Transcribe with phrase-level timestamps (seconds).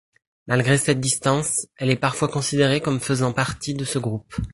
[0.47, 4.33] Malgré cette distance, elle est parfois considérée comme faisant partie de ce groupe.